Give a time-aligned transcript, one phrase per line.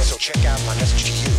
[0.05, 1.33] so check out my message to you.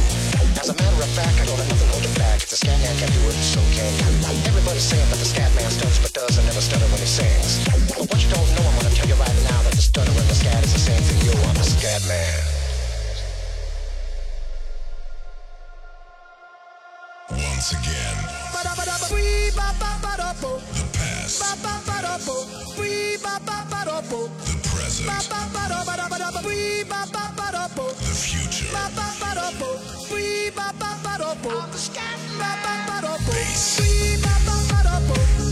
[0.58, 2.42] As a matter of fact, I don't have nothing holding back.
[2.42, 4.10] If the scat man can do it, so can you.
[4.42, 7.62] Everybody's saying that the scat man stutters but does and never stutter when he sings.
[7.94, 10.26] But what you don't know, I'm gonna tell you right now that the stutter and
[10.26, 11.18] the scat is the same thing.
[11.30, 12.42] You are the scat man.
[17.38, 18.16] Once again,
[20.74, 21.38] the past.
[24.46, 24.55] The
[25.02, 25.52] present,
[28.00, 28.72] the future.
[34.72, 35.45] Bass.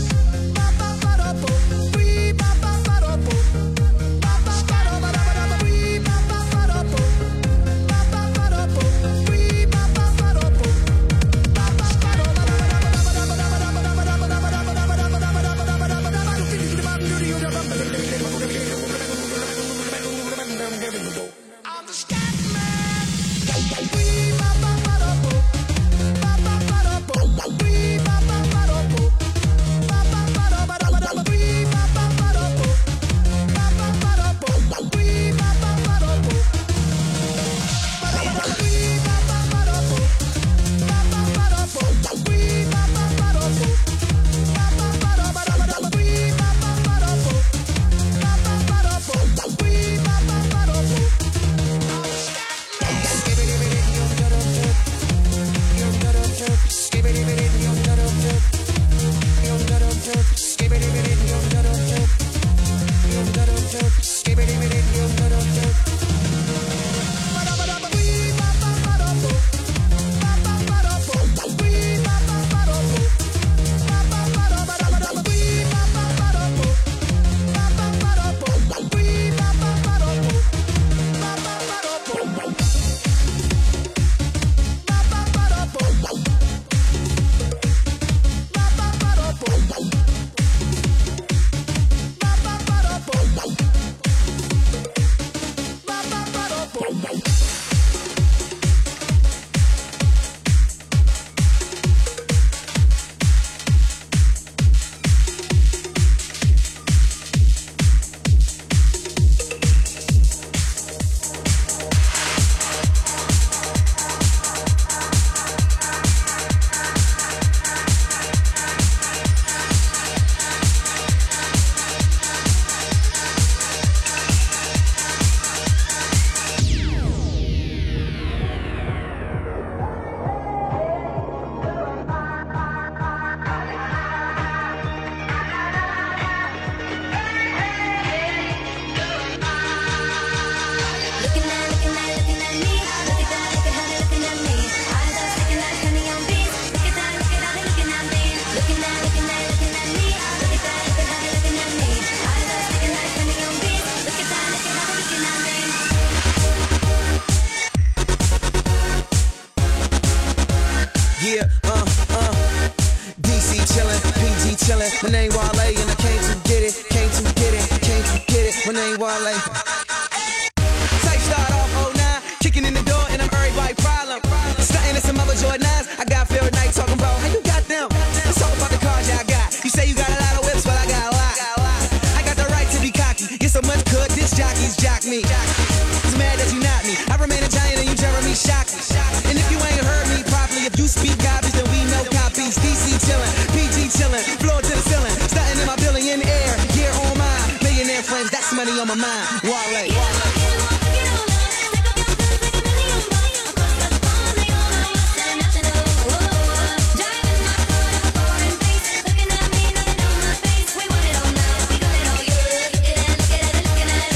[198.65, 199.27] money on my mind.
[199.43, 199.51] Wale.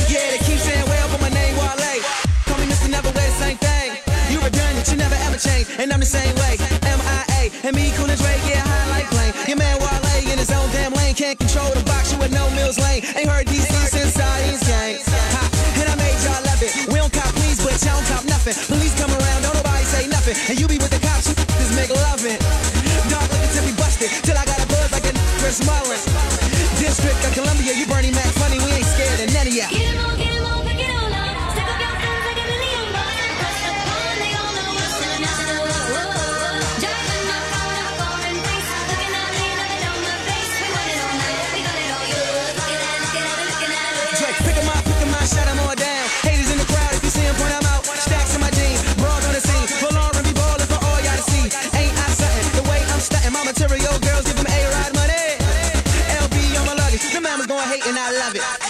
[0.09, 2.01] Yeah, they keep saying well, but my name Wale.
[2.45, 2.89] Call me Mr.
[2.89, 3.91] Never Wear the same thing.
[4.31, 6.57] You redundant, you never ever change, and I'm the same way.
[6.81, 9.33] MIA and me, Cool and Drake, yeah, high like plane.
[9.47, 12.49] Your man Wale in his own damn lane, can't control the box, you with no
[12.51, 13.03] Mills lane.
[25.63, 26.03] smiling.
[26.79, 28.38] District of Columbia, you Bernie Mac
[57.69, 58.68] hate and I love it.